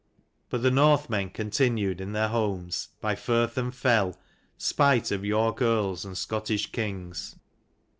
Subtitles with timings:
[0.49, 4.17] But the Northmen continued in their homes by firth and fell,
[4.57, 7.35] spite of York earls and Scottish kings.